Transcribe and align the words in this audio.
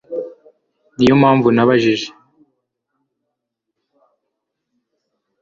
Niyo 0.95 1.15
mpamvu 1.21 1.47
nabajije 1.55 2.07